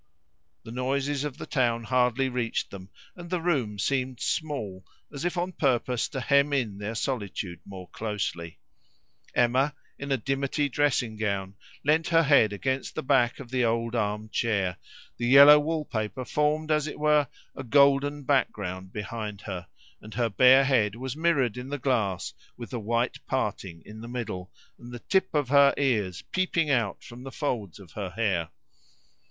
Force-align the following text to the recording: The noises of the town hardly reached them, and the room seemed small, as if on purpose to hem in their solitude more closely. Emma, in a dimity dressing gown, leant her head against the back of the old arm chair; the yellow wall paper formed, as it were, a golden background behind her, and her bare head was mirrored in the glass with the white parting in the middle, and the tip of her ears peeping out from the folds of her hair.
The 0.63 0.71
noises 0.71 1.23
of 1.23 1.37
the 1.37 1.45
town 1.45 1.83
hardly 1.83 2.27
reached 2.27 2.71
them, 2.71 2.89
and 3.15 3.29
the 3.29 3.39
room 3.39 3.77
seemed 3.77 4.19
small, 4.19 4.83
as 5.13 5.25
if 5.25 5.37
on 5.37 5.51
purpose 5.51 6.07
to 6.07 6.19
hem 6.19 6.53
in 6.53 6.79
their 6.79 6.95
solitude 6.95 7.59
more 7.67 7.87
closely. 7.89 8.57
Emma, 9.35 9.75
in 9.99 10.11
a 10.11 10.17
dimity 10.17 10.69
dressing 10.69 11.17
gown, 11.17 11.53
leant 11.83 12.07
her 12.07 12.23
head 12.23 12.51
against 12.51 12.95
the 12.95 13.03
back 13.03 13.39
of 13.39 13.51
the 13.51 13.63
old 13.63 13.93
arm 13.93 14.27
chair; 14.29 14.77
the 15.17 15.27
yellow 15.27 15.59
wall 15.59 15.85
paper 15.85 16.25
formed, 16.25 16.71
as 16.71 16.87
it 16.87 16.97
were, 16.97 17.27
a 17.55 17.63
golden 17.63 18.23
background 18.23 18.91
behind 18.91 19.41
her, 19.41 19.67
and 20.01 20.15
her 20.15 20.29
bare 20.31 20.63
head 20.65 20.95
was 20.95 21.15
mirrored 21.15 21.57
in 21.57 21.69
the 21.69 21.77
glass 21.77 22.33
with 22.57 22.71
the 22.71 22.79
white 22.79 23.19
parting 23.27 23.83
in 23.85 24.01
the 24.01 24.07
middle, 24.07 24.51
and 24.79 24.91
the 24.91 24.97
tip 24.97 25.31
of 25.35 25.49
her 25.49 25.75
ears 25.77 26.23
peeping 26.31 26.71
out 26.71 27.03
from 27.03 27.21
the 27.21 27.31
folds 27.31 27.77
of 27.77 27.91
her 27.91 28.09
hair. 28.09 28.49